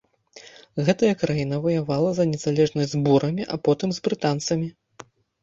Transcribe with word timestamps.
Гэтая 0.87 1.11
краіна 1.23 1.59
ваявала 1.65 2.09
за 2.21 2.25
незалежнасць 2.31 2.91
з 2.95 3.03
бурамі, 3.05 3.47
а 3.53 3.61
потым 3.69 3.89
з 4.01 4.05
брытанцамі. 4.09 4.67